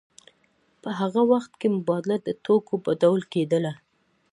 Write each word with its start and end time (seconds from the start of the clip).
په 0.81 0.89
هغه 0.99 1.21
وخت 1.31 1.51
کې 1.59 1.67
مبادله 1.75 2.17
د 2.21 2.29
توکو 2.45 2.75
په 2.85 2.91
ډول 3.01 3.21
کېدله 3.33 3.71